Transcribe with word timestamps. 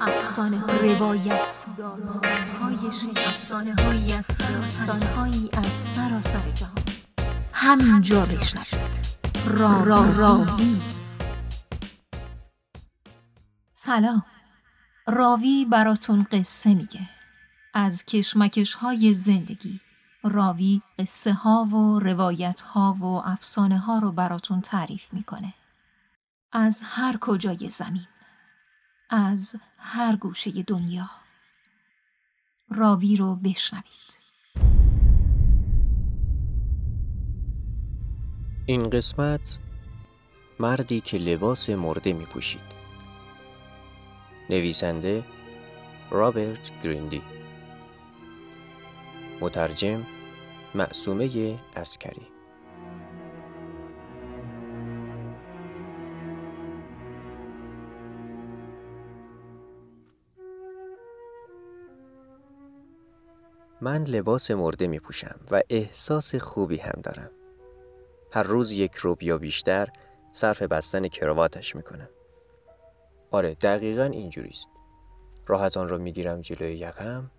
افسانه 0.00 0.66
روایت 0.66 1.54
داستان 1.78 2.42
های 2.60 3.26
افسانه 3.26 3.74
هایی 3.74 4.12
از 4.12 4.26
داستان 4.38 5.02
هایی 5.02 5.48
از 5.52 5.66
سراسر 5.66 6.50
جهان. 6.50 6.84
همینجا 7.52 8.26
بشنوید. 8.26 9.06
را 9.46 9.84
را 9.84 10.10
راوی. 10.10 10.80
سلام. 13.72 14.24
راوی 15.06 15.66
براتون 15.70 16.26
قصه 16.32 16.74
میگه. 16.74 17.08
از 17.74 18.04
کشمکش 18.04 18.74
های 18.74 19.12
زندگی. 19.12 19.80
راوی 20.24 20.82
قصه 20.98 21.32
ها 21.32 21.64
و 21.64 21.98
روایت 21.98 22.60
ها 22.60 22.96
و 23.00 23.04
افسانه 23.04 23.78
ها 23.78 23.98
رو 23.98 24.12
براتون 24.12 24.60
تعریف 24.60 25.12
می‌کنه. 25.12 25.54
از 26.52 26.82
هر 26.84 27.16
کجای 27.20 27.68
زمین. 27.68 28.06
از 29.10 29.56
هر 29.78 30.16
گوشه 30.16 30.62
دنیا. 30.62 31.10
راوی 32.68 33.16
رو 33.16 33.36
بشنوید. 33.36 34.20
این 38.66 38.90
قسمت 38.90 39.58
مردی 40.60 41.00
که 41.00 41.18
لباس 41.18 41.70
مرده 41.70 42.12
می 42.12 42.24
پوشید 42.24 42.74
نویسنده 44.50 45.24
رابرت 46.10 46.82
گریندی. 46.82 47.22
مترجم 49.40 50.06
معصومه 50.74 51.58
اسکری 51.76 52.33
من 63.84 64.04
لباس 64.04 64.50
مرده 64.50 64.86
می 64.86 65.00
پوشم 65.00 65.40
و 65.50 65.62
احساس 65.70 66.34
خوبی 66.34 66.76
هم 66.76 67.00
دارم. 67.02 67.30
هر 68.30 68.42
روز 68.42 68.72
یک 68.72 68.94
روب 68.94 69.22
یا 69.22 69.38
بیشتر 69.38 69.88
صرف 70.32 70.62
بستن 70.62 71.08
کراواتش 71.08 71.76
می 71.76 71.82
کنم. 71.82 72.08
آره 73.30 73.54
دقیقا 73.54 74.04
اینجوریست. 74.04 74.68
راحت 75.46 75.76
آن 75.76 75.88
را 75.88 75.98
می 75.98 76.12
گیرم 76.12 76.40
جلوی 76.40 76.76
یقم، 76.76 77.30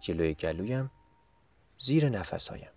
جلوی 0.00 0.34
گلویم، 0.34 0.90
زیر 1.76 2.08
نفسهایم. 2.08 2.72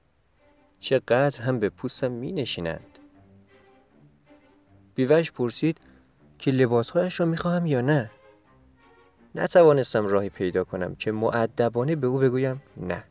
چقدر 0.80 1.42
هم 1.42 1.60
به 1.60 1.70
پوستم 1.70 2.12
می 2.12 2.32
نشینند. 2.32 3.00
بیوش 4.96 5.32
پرسید 5.32 5.80
که 6.40 6.52
لباسهایش 6.52 7.20
را 7.20 7.26
می 7.26 7.38
خواهم 7.38 7.66
یا 7.66 7.82
نه؟ 7.82 8.12
نتوانستم 9.38 10.08
راهی 10.08 10.30
پیدا 10.30 10.64
کنم 10.64 10.96
که 10.96 11.12
معدبانه 11.12 11.96
به 11.96 12.08
او 12.08 12.20
بگویم 12.20 12.62
نه. 12.78 13.04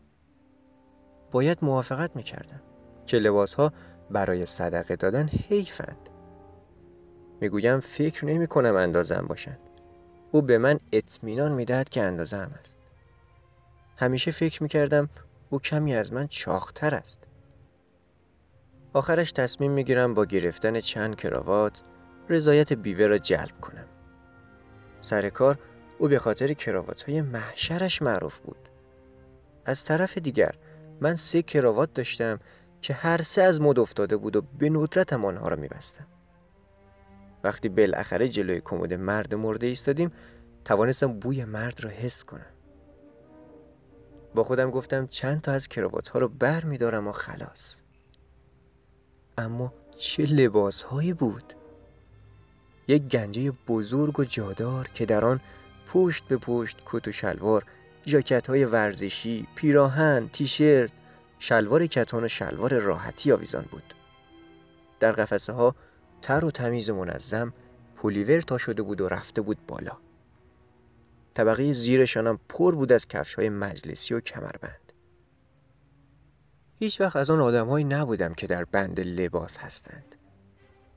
باید 1.32 1.58
موافقت 1.62 2.16
می‌کردم 2.16 2.60
که 3.06 3.18
لباس 3.18 3.54
ها 3.54 3.72
برای 4.10 4.46
صدقه 4.46 4.96
دادن 4.96 5.28
حیفند. 5.28 6.08
می‌گویم 7.40 7.80
فکر 7.80 8.24
نمی 8.24 8.46
کنم 8.46 8.76
اندازم 8.76 9.26
باشند. 9.28 9.58
او 10.32 10.42
به 10.42 10.58
من 10.58 10.80
اطمینان 10.92 11.52
می‌دهد 11.52 11.88
که 11.88 12.02
اندازه 12.02 12.36
هم 12.36 12.50
است. 12.60 12.78
همیشه 13.96 14.30
فکر 14.30 14.62
می‌کردم 14.62 15.08
او 15.50 15.60
کمی 15.60 15.94
از 15.94 16.12
من 16.12 16.26
چاختر 16.26 16.94
است. 16.94 17.24
آخرش 18.92 19.32
تصمیم 19.32 19.72
می‌گیرم 19.72 20.14
با 20.14 20.24
گرفتن 20.24 20.80
چند 20.80 21.16
کراوات 21.16 21.82
رضایت 22.28 22.72
بیوه 22.72 23.06
را 23.06 23.18
جلب 23.18 23.60
کنم. 23.60 23.86
سر 25.00 25.28
کار 25.28 25.58
او 25.98 26.08
به 26.08 26.18
خاطر 26.18 26.52
کراوات 26.52 27.02
های 27.02 27.22
محشرش 27.22 28.02
معروف 28.02 28.38
بود. 28.38 28.68
از 29.64 29.84
طرف 29.84 30.18
دیگر 30.18 30.54
من 31.00 31.16
سه 31.16 31.42
کراوات 31.42 31.94
داشتم 31.94 32.40
که 32.82 32.94
هر 32.94 33.22
سه 33.22 33.42
از 33.42 33.60
مد 33.60 33.78
افتاده 33.78 34.16
بود 34.16 34.36
و 34.36 34.42
به 34.58 34.70
ندرتم 34.70 35.24
آنها 35.24 35.48
را 35.48 35.56
میبستم. 35.56 36.06
وقتی 37.44 37.68
بالاخره 37.68 38.28
جلوی 38.28 38.60
کمد 38.64 38.94
مرد 38.94 39.34
مرده 39.34 39.66
ایستادیم 39.66 40.12
توانستم 40.64 41.20
بوی 41.20 41.44
مرد 41.44 41.84
را 41.84 41.90
حس 41.90 42.24
کنم. 42.24 42.46
با 44.34 44.44
خودم 44.44 44.70
گفتم 44.70 45.06
چند 45.06 45.40
تا 45.40 45.52
از 45.52 45.68
کراوات 45.68 46.08
ها 46.08 46.18
رو 46.18 46.28
بر 46.28 46.64
می 46.64 46.78
دارم 46.78 47.08
و 47.08 47.12
خلاص. 47.12 47.80
اما 49.38 49.72
چه 49.98 50.22
لباس 50.22 50.82
هایی 50.82 51.12
بود؟ 51.12 51.54
یک 52.88 53.02
گنجه 53.02 53.52
بزرگ 53.68 54.20
و 54.20 54.24
جادار 54.24 54.88
که 54.88 55.06
در 55.06 55.24
آن 55.24 55.40
پشت 55.86 56.24
به 56.24 56.36
پشت 56.36 56.76
کت 56.86 57.08
و 57.08 57.12
شلوار 57.12 57.64
ژاکت 58.06 58.46
های 58.46 58.64
ورزشی 58.64 59.46
پیراهن 59.54 60.28
تیشرت. 60.28 60.92
شلوار 61.38 61.86
کتان 61.86 62.24
و 62.24 62.28
شلوار 62.28 62.78
راحتی 62.78 63.32
آویزان 63.32 63.64
بود. 63.70 63.94
در 65.00 65.12
قفسه 65.12 65.52
ها 65.52 65.74
تر 66.22 66.44
و 66.44 66.50
تمیز 66.50 66.90
و 66.90 66.94
منظم 66.94 67.52
پولیور 67.96 68.40
تا 68.40 68.58
شده 68.58 68.82
بود 68.82 69.00
و 69.00 69.08
رفته 69.08 69.40
بود 69.40 69.66
بالا. 69.66 69.96
طبقه 71.34 71.72
زیرشانم 71.72 72.38
پر 72.48 72.74
بود 72.74 72.92
از 72.92 73.08
کفش 73.08 73.34
های 73.34 73.48
مجلسی 73.48 74.14
و 74.14 74.20
کمربند. 74.20 74.92
هیچ 76.78 77.00
وقت 77.00 77.16
از 77.16 77.30
آن 77.30 77.40
آدمهایی 77.40 77.84
نبودم 77.84 78.34
که 78.34 78.46
در 78.46 78.64
بند 78.64 79.00
لباس 79.00 79.58
هستند. 79.58 80.14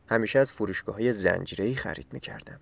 همیشه 0.08 0.40
از 0.40 0.54
فروشگاه 0.54 0.96
های 0.96 1.14
زنجیره‌ای 1.14 1.76
خرید 1.76 2.08
می 2.14 2.20
کردم. 2.20 2.60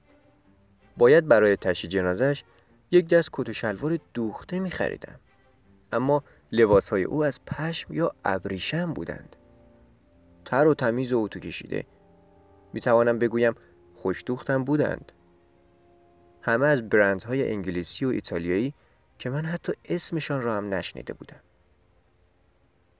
باید 0.98 1.28
برای 1.28 1.56
تشی 1.56 1.88
جنازش 1.88 2.44
یک 2.92 3.08
دست 3.08 3.30
کت 3.34 3.50
و 3.50 3.54
شلوار 3.54 4.00
دوخته 4.14 4.60
می 4.60 4.72
خریدم. 4.72 5.20
اما 5.92 6.24
لباس 6.52 6.90
های 6.90 7.04
او 7.04 7.26
از 7.26 7.46
پشم 7.46 7.94
یا 7.94 8.16
ابریشم 8.26 8.94
بودند. 8.94 9.36
تر 10.46 10.68
و 10.68 10.74
تمیز 10.74 11.14
و 11.14 11.20
اتو 11.20 11.40
کشیده. 11.40 11.86
می 12.74 12.82
توانم 12.82 13.20
بگویم 13.20 13.56
خوش 13.96 14.24
دوختم 14.26 14.64
بودند. 14.64 15.12
همه 16.42 16.68
از 16.68 16.90
برندهای 16.90 17.52
انگلیسی 17.52 18.06
و 18.06 18.10
ایتالیایی 18.10 18.74
که 19.18 19.30
من 19.30 19.46
حتی 19.46 19.74
اسمشان 19.86 20.42
را 20.42 20.58
هم 20.58 20.74
نشنیده 20.74 21.14
بودم. 21.14 21.40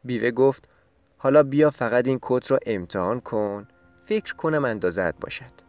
بیوه 0.04 0.32
گفت 0.32 0.70
حالا 1.18 1.44
بیا 1.44 1.70
فقط 1.70 2.08
این 2.08 2.20
کت 2.22 2.52
را 2.52 2.60
امتحان 2.66 3.20
کن 3.20 3.68
فکر 4.02 4.36
کنم 4.36 4.66
اندازت 4.66 5.20
باشد. 5.20 5.67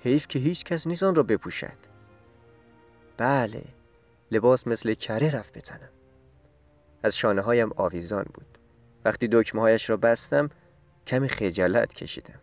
حیف 0.00 0.26
که 0.26 0.38
هیچ 0.38 0.64
کس 0.64 0.86
نیست 0.86 1.02
آن 1.02 1.14
را 1.14 1.22
بپوشد. 1.22 1.78
بله 3.16 3.64
لباس 4.30 4.66
مثل 4.66 4.94
کره 4.94 5.30
رفت 5.30 5.58
بتنم 5.58 5.90
از 7.02 7.16
شانه 7.16 7.42
هایم 7.42 7.70
آویزان 7.76 8.26
بود. 8.34 8.58
وقتی 9.04 9.28
دکمه 9.32 9.60
هایش 9.60 9.90
را 9.90 9.96
بستم 9.96 10.48
کمی 11.06 11.28
خجالت 11.28 11.92
کشیدم. 11.92 12.40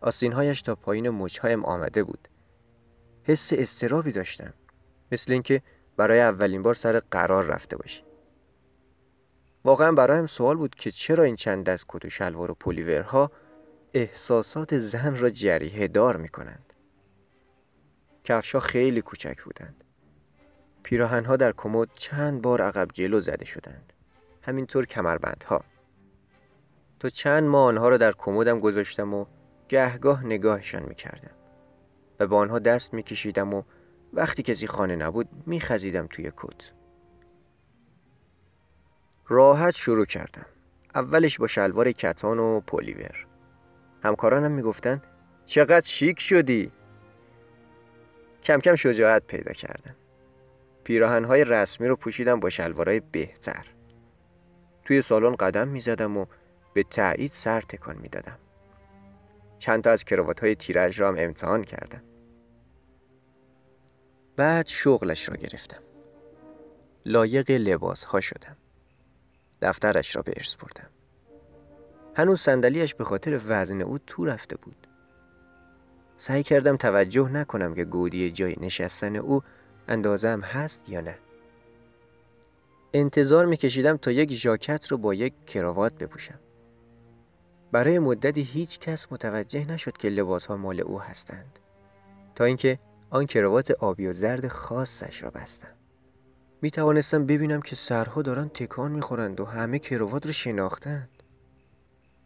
آسین 0.00 0.32
هایش 0.32 0.62
تا 0.62 0.74
پایین 0.74 1.10
مچهایم 1.10 1.64
آمده 1.64 2.04
بود. 2.04 2.28
حس 3.22 3.52
استرابی 3.52 4.12
داشتم 4.12 4.54
مثل 5.12 5.32
اینکه 5.32 5.62
برای 5.96 6.20
اولین 6.20 6.62
بار 6.62 6.74
سر 6.74 6.98
قرار 7.10 7.44
رفته 7.44 7.76
باشی. 7.76 8.02
واقعا 9.64 9.92
برایم 9.92 10.26
سوال 10.26 10.56
بود 10.56 10.74
که 10.74 10.90
چرا 10.90 11.24
این 11.24 11.36
چند 11.36 11.64
دست 11.64 11.84
کت 11.88 12.04
و 12.04 12.10
شلوار 12.10 12.50
و 12.50 12.54
پلیورها 12.54 13.30
احساسات 13.96 14.78
زن 14.78 15.16
را 15.16 15.30
جریه 15.30 15.88
دار 15.88 16.16
می 16.16 16.28
کنند. 16.28 16.72
کفشا 18.24 18.60
خیلی 18.60 19.02
کوچک 19.02 19.42
بودند. 19.42 19.84
پیراهنها 20.82 21.36
در 21.36 21.52
کمد 21.52 21.88
چند 21.92 22.42
بار 22.42 22.62
عقب 22.62 22.88
جلو 22.92 23.20
زده 23.20 23.44
شدند. 23.44 23.92
همینطور 24.42 24.86
کمربندها. 24.86 25.64
تو 27.00 27.10
چند 27.10 27.44
ماه 27.44 27.66
آنها 27.66 27.88
را 27.88 27.96
در 27.96 28.12
کمدم 28.12 28.60
گذاشتم 28.60 29.14
و 29.14 29.26
گهگاه 29.68 30.24
نگاهشان 30.24 30.82
می 30.82 30.94
کردم. 30.94 31.34
و 32.20 32.26
با 32.26 32.38
آنها 32.38 32.58
دست 32.58 32.94
می 32.94 33.02
کشیدم 33.02 33.54
و 33.54 33.62
وقتی 34.12 34.42
کسی 34.42 34.66
خانه 34.66 34.96
نبود 34.96 35.28
می 35.46 35.60
خزیدم 35.60 36.06
توی 36.06 36.32
کت. 36.36 36.72
راحت 39.26 39.74
شروع 39.74 40.04
کردم. 40.04 40.46
اولش 40.94 41.38
با 41.38 41.46
شلوار 41.46 41.92
کتان 41.92 42.38
و 42.38 42.60
پلیور. 42.60 43.25
همکارانم 44.02 44.52
می‌گفتن 44.52 45.02
چقدر 45.44 45.86
شیک 45.86 46.20
شدی؟ 46.20 46.72
کم 48.42 48.58
کم 48.58 48.74
شجاعت 48.74 49.26
پیدا 49.26 49.52
کردم 49.52 49.94
پیراهنهای 50.84 51.44
رسمی 51.44 51.86
رو 51.86 51.96
پوشیدم 51.96 52.40
با 52.40 52.50
شلوارهای 52.50 53.00
بهتر. 53.00 53.66
توی 54.84 55.02
سالن 55.02 55.34
قدم 55.34 55.68
می‌زدم 55.68 56.16
و 56.16 56.26
به 56.74 56.82
تایید 56.82 57.32
سر 57.32 57.60
تکان 57.60 57.96
می‌دادم. 57.96 58.38
چند 59.58 59.84
تا 59.84 59.90
از 59.90 60.04
کراوات 60.04 60.40
های 60.40 60.54
تیرج 60.54 61.00
را 61.00 61.08
هم 61.08 61.14
امتحان 61.18 61.62
کردم. 61.62 62.02
بعد 64.36 64.66
شغلش 64.66 65.28
را 65.28 65.36
گرفتم. 65.36 65.82
لایق 67.04 67.50
لباس 67.50 68.04
ها 68.04 68.20
شدم. 68.20 68.56
دفترش 69.62 70.16
را 70.16 70.22
به 70.22 70.32
ارث 70.36 70.56
بردم. 70.56 70.90
هنوز 72.16 72.40
صندلیاش 72.40 72.94
به 72.94 73.04
خاطر 73.04 73.40
وزن 73.46 73.80
او 73.80 73.98
تو 73.98 74.24
رفته 74.24 74.56
بود 74.56 74.86
سعی 76.18 76.42
کردم 76.42 76.76
توجه 76.76 77.28
نکنم 77.28 77.74
که 77.74 77.84
گودی 77.84 78.30
جای 78.30 78.56
نشستن 78.60 79.16
او 79.16 79.42
اندازم 79.88 80.40
هست 80.40 80.88
یا 80.88 81.00
نه. 81.00 81.14
انتظار 82.94 83.46
میکشیدم 83.46 83.96
تا 83.96 84.10
یک 84.10 84.32
ژاکت 84.32 84.86
رو 84.86 84.98
با 84.98 85.14
یک 85.14 85.32
کراوات 85.46 85.94
بپوشم. 85.94 86.38
برای 87.72 87.98
مدتی 87.98 88.42
هیچ 88.42 88.78
کس 88.78 89.12
متوجه 89.12 89.64
نشد 89.64 89.96
که 89.96 90.08
لباس 90.08 90.46
ها 90.46 90.56
مال 90.56 90.80
او 90.80 91.00
هستند. 91.00 91.58
تا 92.34 92.44
اینکه 92.44 92.78
آن 93.10 93.26
کراوات 93.26 93.70
آبی 93.70 94.06
و 94.06 94.12
زرد 94.12 94.48
خاصش 94.48 95.22
را 95.22 95.30
بستم. 95.30 95.74
می 96.62 96.70
توانستم 96.70 97.26
ببینم 97.26 97.62
که 97.62 97.76
سرها 97.76 98.22
دارن 98.22 98.48
تکان 98.48 98.92
می‌خورند 98.92 99.40
و 99.40 99.44
همه 99.44 99.78
کراوات 99.78 100.26
رو 100.26 100.32
شناختند. 100.32 101.15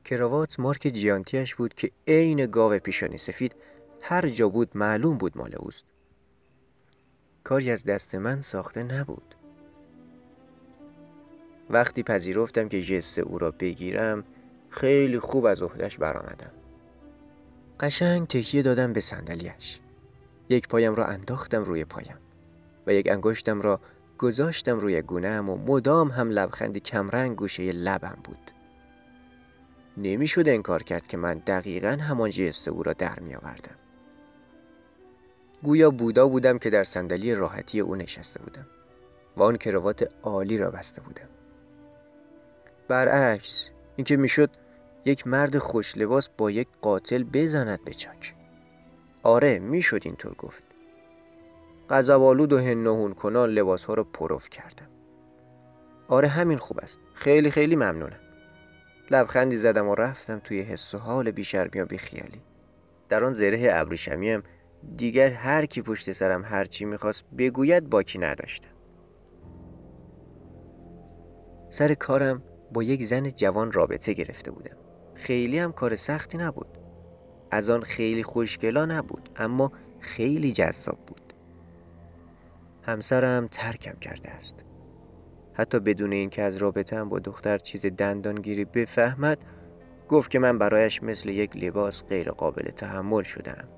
کراوات 0.05 0.61
مارک 0.61 0.89
جیانتیش 0.89 1.55
بود 1.55 1.75
که 1.75 1.91
عین 2.09 2.47
گاو 2.47 2.79
پیشانی 2.79 3.19
سفید 3.19 3.55
هر 4.03 4.29
جا 4.29 4.49
بود 4.49 4.71
معلوم 4.75 5.19
بود 5.19 5.39
مال 5.39 5.55
اوست. 5.59 5.85
کاری 7.45 7.71
از 7.71 7.85
دست 7.85 8.15
من 8.15 8.41
ساخته 8.41 8.83
نبود. 8.83 9.35
وقتی 11.71 12.03
پذیرفتم 12.03 12.69
که 12.69 12.83
جست 12.83 13.19
او 13.19 13.39
را 13.39 13.51
بگیرم 13.51 14.25
خیلی 14.71 15.19
خوب 15.19 15.45
از 15.45 15.63
عهدهش 15.63 15.97
برآمدم. 15.97 16.51
قشنگ 17.81 18.27
تکیه 18.27 18.63
دادم 18.63 18.93
به 18.93 19.01
صندلیاش. 19.01 19.81
یک 20.49 20.69
پایم 20.69 20.95
را 20.95 21.07
انداختم 21.07 21.65
روی 21.65 21.85
پایم 21.85 22.17
و 22.87 22.95
یک 22.95 23.11
انگشتم 23.11 23.61
را 23.61 23.81
گذاشتم 24.19 24.79
روی 24.79 25.03
گونهام 25.03 25.49
و 25.49 25.57
مدام 25.57 26.09
هم 26.09 26.31
لبخندی 26.31 26.81
کمرنگ 26.81 27.37
گوشه 27.37 27.73
لبم 27.73 28.19
بود. 28.25 28.50
نمی‌شد 29.97 30.49
انکار 30.49 30.83
کرد 30.83 31.07
که 31.07 31.17
من 31.17 31.39
دقیقا 31.39 31.99
همان 32.01 32.31
جست 32.31 32.69
او 32.69 32.83
را 32.83 32.93
در 32.93 33.21
می 33.21 33.35
آوردم. 33.35 33.75
گویا 35.63 35.91
بودا 35.91 36.29
بودم 36.29 36.59
که 36.59 36.71
در 36.71 36.85
صندلی 36.85 37.35
راحتی 37.35 37.81
او 37.81 37.97
نشسته 37.97 38.43
بودم 38.43 38.67
و 39.37 39.43
آن 39.43 39.57
کراوات 39.57 40.09
عالی 40.23 40.59
را 40.59 40.71
بسته 40.71 41.03
بودم. 41.03 41.29
برعکس 42.89 43.71
اینکه 43.97 44.17
می‌شد 44.17 44.51
یک 45.05 45.27
مرد 45.27 45.59
خوش 45.59 45.97
لباس 45.99 46.29
با 46.29 46.51
یک 46.51 46.69
قاتل 46.81 47.23
بزند 47.23 47.85
به 47.85 47.95
چاک. 47.95 48.35
آره 49.23 49.59
می‌شد 49.59 50.01
اینطور 50.05 50.35
گفت. 50.35 50.65
غضبآلود 51.91 52.53
و 52.53 52.59
هنهون 52.59 53.15
کنان 53.15 53.51
لباس 53.51 53.85
ها 53.85 53.95
را 53.95 54.05
پروف 54.05 54.49
کردم. 54.49 54.89
آره 56.09 56.29
همین 56.29 56.59
خوب 56.59 56.79
است. 56.83 56.99
خیلی 57.15 57.51
خیلی 57.51 57.77
ممنونم. 57.77 58.21
لبخندی 59.11 59.57
زدم 59.57 59.89
و 59.89 59.95
رفتم 59.95 60.39
توی 60.39 60.61
حس 60.61 60.95
و 60.95 60.99
حال 60.99 61.31
بیشرمی 61.31 61.81
و 61.81 61.87
بیخیالی. 61.87 62.43
در 63.09 63.25
آن 63.25 63.33
زره 63.33 63.69
ابریشمیم 63.73 64.43
دیگر 64.97 65.29
هر 65.31 65.67
کی 65.67 65.83
پشت 65.83 66.13
سرم 66.13 66.45
هر 66.45 66.65
چی 66.65 66.85
می‌خواست 66.85 67.25
بگوید 67.39 67.91
باکی 67.91 68.19
نداشتم. 68.19 68.71
سر 71.71 71.95
کارم 71.95 72.43
با 72.73 72.83
یک 72.83 73.05
زن 73.05 73.29
جوان 73.29 73.73
رابطه 73.73 74.13
گرفته 74.13 74.51
بودم. 74.51 74.77
خیلی 75.15 75.59
هم 75.59 75.73
کار 75.73 75.97
سختی 75.97 76.39
نبود. 76.39 76.79
از 77.51 77.71
آن 77.71 77.81
خیلی 77.81 78.23
خوشگلا 78.23 78.85
نبود 78.85 79.31
اما 79.37 79.73
خیلی 80.01 80.53
جذاب 80.53 80.99
بود. 81.07 81.33
همسرم 82.83 83.49
ترکم 83.49 83.95
کرده 83.95 84.31
است. 84.31 84.65
حتی 85.61 85.79
بدون 85.79 86.13
اینکه 86.13 86.43
از 86.43 86.57
رابطه 86.57 87.05
با 87.05 87.19
دختر 87.19 87.59
چیز 87.59 87.87
دندانگیری 87.87 88.65
بفهمد 88.65 89.45
گفت 90.09 90.31
که 90.31 90.39
من 90.39 90.59
برایش 90.59 91.03
مثل 91.03 91.29
یک 91.29 91.57
لباس 91.57 92.05
غیر 92.05 92.31
قابل 92.31 92.71
تحمل 92.71 93.23
شدم 93.23 93.69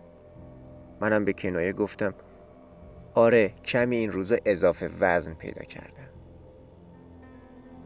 منم 1.00 1.24
به 1.24 1.32
کنایه 1.32 1.72
گفتم 1.72 2.14
آره 3.14 3.48
کمی 3.48 3.96
این 3.96 4.10
روزا 4.10 4.36
اضافه 4.44 4.90
وزن 5.00 5.34
پیدا 5.34 5.62
کردم. 5.62 6.08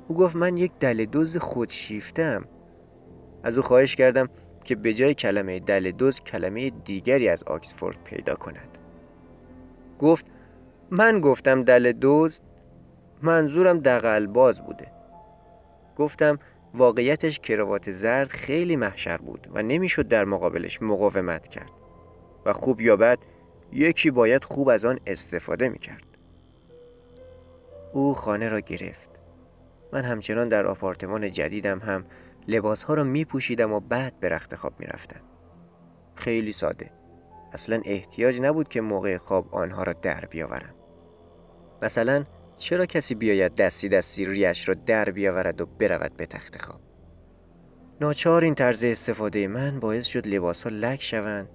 او 0.08 0.16
گفت 0.16 0.36
من 0.36 0.56
یک 0.56 0.72
دل 0.80 1.04
دوز 1.04 1.36
خودشیفتم 1.36 2.44
از 3.42 3.56
او 3.56 3.62
خواهش 3.62 3.96
کردم 3.96 4.28
که 4.64 4.74
به 4.74 4.94
جای 4.94 5.14
کلمه 5.14 5.60
دل 5.60 5.90
دوز 5.90 6.20
کلمه 6.20 6.70
دیگری 6.70 7.28
از 7.28 7.42
آکسفورد 7.42 7.96
پیدا 8.04 8.34
کند. 8.34 8.78
گفت 9.98 10.26
من 10.90 11.20
گفتم 11.20 11.62
دل 11.62 11.92
دوز 11.92 12.40
منظورم 13.22 13.78
دقل 13.78 14.26
باز 14.26 14.60
بوده 14.60 14.92
گفتم 15.96 16.38
واقعیتش 16.74 17.40
کراوات 17.40 17.90
زرد 17.90 18.28
خیلی 18.28 18.76
محشر 18.76 19.16
بود 19.16 19.48
و 19.54 19.62
نمی‌شد 19.62 20.08
در 20.08 20.24
مقابلش 20.24 20.82
مقاومت 20.82 21.48
کرد 21.48 21.70
و 22.46 22.52
خوب 22.52 22.80
یا 22.80 22.96
بد 22.96 23.18
یکی 23.72 24.10
باید 24.10 24.44
خوب 24.44 24.68
از 24.68 24.84
آن 24.84 24.98
استفاده 25.06 25.68
می‌کرد 25.68 26.04
او 27.92 28.14
خانه 28.14 28.48
را 28.48 28.60
گرفت 28.60 29.10
من 29.92 30.04
همچنان 30.04 30.48
در 30.48 30.66
آپارتمان 30.66 31.30
جدیدم 31.30 31.78
هم 31.78 32.04
لباس 32.48 32.82
ها 32.82 32.94
را 32.94 33.04
می 33.04 33.24
پوشیدم 33.24 33.72
و 33.72 33.80
بعد 33.80 34.20
به 34.20 34.28
رخت 34.28 34.54
خواب 34.54 34.72
می 34.78 34.86
رفتم. 34.86 35.20
خیلی 36.14 36.52
ساده. 36.52 36.90
اصلا 37.52 37.80
احتیاج 37.84 38.40
نبود 38.40 38.68
که 38.68 38.80
موقع 38.80 39.16
خواب 39.16 39.54
آنها 39.54 39.82
را 39.82 39.92
در 39.92 40.24
بیاورم. 40.30 40.74
مثلا 41.82 42.24
چرا 42.56 42.86
کسی 42.86 43.14
بیاید 43.14 43.54
دستی 43.54 43.88
دستی 43.88 44.24
ریش 44.24 44.68
را 44.68 44.74
در 44.86 45.10
بیاورد 45.10 45.60
و 45.60 45.66
برود 45.66 46.16
به 46.16 46.26
تخت 46.26 46.62
خواب؟ 46.62 46.80
ناچار 48.00 48.44
این 48.44 48.54
طرز 48.54 48.84
استفاده 48.84 49.48
من 49.48 49.80
باعث 49.80 50.06
شد 50.06 50.26
لباس 50.26 50.62
ها 50.62 50.70
لک 50.70 51.02
شوند 51.02 51.48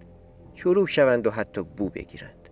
چروک 0.54 0.90
شوند 0.90 1.28
و 1.28 1.32
حتی 1.32 1.64
بو 1.64 1.90
بگیرند. 1.90 2.50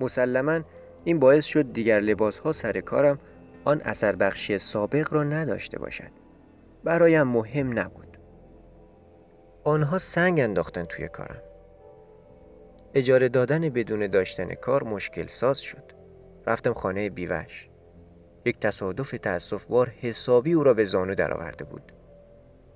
مسلما 0.00 0.60
این 1.04 1.18
باعث 1.18 1.44
شد 1.44 1.72
دیگر 1.72 2.00
لباس 2.00 2.38
ها 2.38 2.52
سر 2.52 2.80
کارم 2.80 3.18
آن 3.64 3.80
اثر 3.80 4.16
بخشی 4.16 4.58
سابق 4.58 5.12
را 5.12 5.24
نداشته 5.24 5.78
باشد. 5.78 6.10
برایم 6.84 7.22
مهم 7.22 7.78
نبود. 7.78 8.18
آنها 9.64 9.98
سنگ 9.98 10.40
انداختن 10.40 10.84
توی 10.84 11.08
کارم. 11.08 11.42
اجاره 12.94 13.28
دادن 13.28 13.60
بدون 13.60 14.06
داشتن 14.06 14.54
کار 14.54 14.84
مشکل 14.84 15.26
ساز 15.26 15.60
شد. 15.60 15.93
رفتم 16.46 16.72
خانه 16.72 17.10
بیوش 17.10 17.68
یک 18.44 18.60
تصادف 18.60 19.10
تأصف 19.10 19.64
بار 19.64 19.88
حسابی 19.88 20.52
او 20.52 20.64
را 20.64 20.74
به 20.74 20.84
زانو 20.84 21.14
درآورده 21.14 21.64
بود. 21.64 21.92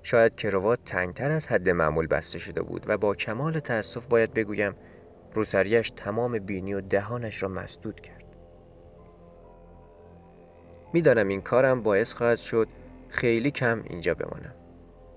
شاید 0.03 0.35
کروات 0.35 0.79
تنگتر 0.85 1.31
از 1.31 1.47
حد 1.47 1.69
معمول 1.69 2.07
بسته 2.07 2.39
شده 2.39 2.61
بود 2.61 2.85
و 2.87 2.97
با 2.97 3.15
کمال 3.15 3.59
تأسف 3.59 4.05
باید 4.05 4.33
بگویم 4.33 4.75
روسریش 5.33 5.89
تمام 5.89 6.39
بینی 6.39 6.73
و 6.73 6.81
دهانش 6.81 7.43
را 7.43 7.49
مسدود 7.49 7.99
کرد. 7.99 8.25
می‌دانم 10.93 11.27
این 11.27 11.41
کارم 11.41 11.83
باعث 11.83 12.13
خواهد 12.13 12.37
شد 12.37 12.67
خیلی 13.09 13.51
کم 13.51 13.83
اینجا 13.85 14.13
بمانم. 14.13 14.55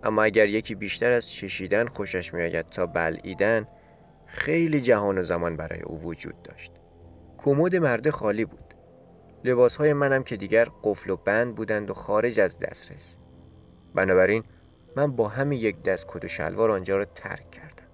اما 0.02 0.23
اگر 0.23 0.49
یکی 0.49 0.75
بیشتر 0.75 1.11
از 1.11 1.30
چشیدن 1.30 1.87
خوشش 1.87 2.35
میآید 2.35 2.68
تا 2.68 2.87
بلعیدن 2.87 3.68
خیلی 4.26 4.80
جهان 4.80 5.18
و 5.18 5.23
زمان 5.23 5.56
برای 5.56 5.80
او 5.80 6.00
وجود 6.02 6.42
داشت. 6.42 6.73
کمد 7.44 7.76
مرده 7.76 8.11
خالی 8.11 8.44
بود. 8.44 8.75
لباس 9.44 9.76
های 9.76 9.92
منم 9.92 10.22
که 10.22 10.37
دیگر 10.37 10.68
قفل 10.82 11.11
و 11.11 11.16
بند 11.16 11.54
بودند 11.54 11.90
و 11.90 11.94
خارج 11.94 12.40
از 12.40 12.58
دسترس. 12.58 13.16
بنابراین 13.94 14.44
من 14.96 15.16
با 15.16 15.28
همین 15.28 15.61
یک 15.61 15.82
دست 15.82 16.06
کت 16.08 16.25
و 16.25 16.28
شلوار 16.28 16.70
آنجا 16.70 16.96
را 16.96 17.04
ترک 17.04 17.50
کردم. 17.50 17.87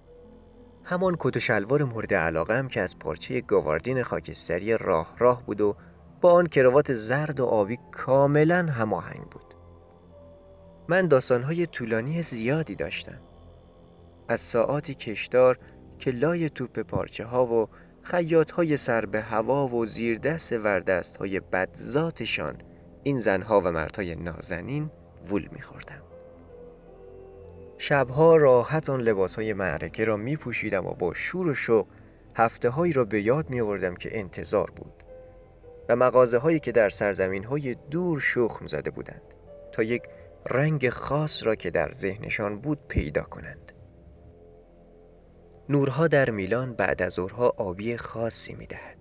همان 0.83 1.15
کت 1.19 1.37
و 1.37 1.39
شلوار 1.39 1.83
مورد 1.83 2.13
علاقه 2.13 2.67
که 2.67 2.81
از 2.81 2.99
پارچه 2.99 3.41
گاواردین 3.41 4.03
خاکستری 4.03 4.77
راه 4.77 5.15
راه 5.17 5.45
بود 5.45 5.61
و 5.61 5.75
با 6.21 6.31
آن 6.31 6.47
کراوات 6.47 6.93
زرد 6.93 7.39
و 7.39 7.45
آبی 7.45 7.79
کاملا 7.91 8.65
هماهنگ 8.65 9.23
بود. 9.23 9.53
من 10.87 11.07
داستانهای 11.07 11.67
طولانی 11.67 12.21
زیادی 12.21 12.75
داشتم. 12.75 13.19
از 14.27 14.39
ساعاتی 14.39 14.95
کشدار 14.95 15.59
که 15.99 16.11
لای 16.11 16.49
توپ 16.49 16.79
پارچه 16.79 17.25
ها 17.25 17.45
و 17.45 17.69
خیاط 18.01 18.51
های 18.51 18.77
سر 18.77 19.05
به 19.05 19.21
هوا 19.21 19.67
و 19.67 19.85
زیر 19.85 20.19
دست 20.19 20.51
وردست 20.51 21.17
های 21.17 21.39
بدذاتشان 21.39 22.55
این 23.03 23.19
زنها 23.19 23.61
و 23.61 23.71
مردهای 23.71 24.15
نازنین 24.15 24.91
وول 25.29 25.47
میخوردم. 25.51 26.01
شبها 27.77 28.35
راحت 28.35 28.89
آن 28.89 29.01
لباس 29.01 29.35
های 29.35 29.53
معرکه 29.53 30.05
را 30.05 30.17
می 30.17 30.35
پوشیدم 30.35 30.85
و 30.85 30.93
با 30.93 31.13
شور 31.13 31.47
و 31.47 31.53
شوق 31.53 31.87
هفته 32.35 32.69
هایی 32.69 32.93
را 32.93 33.05
به 33.05 33.21
یاد 33.21 33.49
می 33.49 33.61
آوردم 33.61 33.95
که 33.95 34.19
انتظار 34.19 34.71
بود 34.71 34.93
و 35.89 35.95
مغازه 35.95 36.37
هایی 36.37 36.59
که 36.59 36.71
در 36.71 36.89
سرزمین 36.89 37.43
های 37.43 37.75
دور 37.91 38.19
شخم 38.19 38.67
زده 38.67 38.91
بودند 38.91 39.21
تا 39.71 39.83
یک 39.83 40.03
رنگ 40.49 40.89
خاص 40.89 41.43
را 41.43 41.55
که 41.55 41.71
در 41.71 41.91
ذهنشان 41.91 42.59
بود 42.59 42.79
پیدا 42.87 43.21
کنند. 43.21 43.68
نورها 45.69 46.07
در 46.07 46.29
میلان 46.29 46.73
بعد 46.73 47.01
از 47.01 47.13
ظهرها 47.13 47.53
آبی 47.57 47.97
خاصی 47.97 48.53
می 48.53 48.65
دهد. 48.65 48.97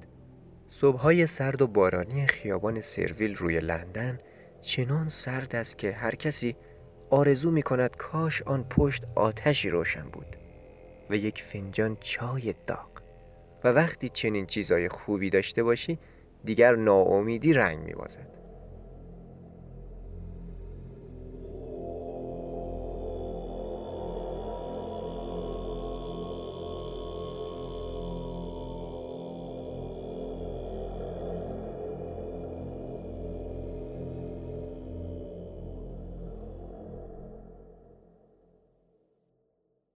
صبحهای 0.68 1.26
سرد 1.26 1.62
و 1.62 1.66
بارانی 1.66 2.26
خیابان 2.26 2.80
سرویل 2.80 3.34
روی 3.34 3.60
لندن 3.60 4.18
چنان 4.62 5.08
سرد 5.08 5.56
است 5.56 5.78
که 5.78 5.92
هر 5.92 6.14
کسی 6.14 6.56
آرزو 7.10 7.50
می 7.50 7.62
کند 7.62 7.96
کاش 7.96 8.42
آن 8.42 8.64
پشت 8.70 9.04
آتشی 9.14 9.70
روشن 9.70 10.08
بود 10.12 10.36
و 11.10 11.16
یک 11.16 11.42
فنجان 11.42 11.96
چای 12.00 12.54
داغ 12.66 12.88
و 13.64 13.68
وقتی 13.68 14.08
چنین 14.08 14.46
چیزای 14.46 14.88
خوبی 14.88 15.30
داشته 15.30 15.62
باشی 15.62 15.98
دیگر 16.44 16.76
ناامیدی 16.76 17.52
رنگ 17.52 17.78
میبازد 17.78 18.37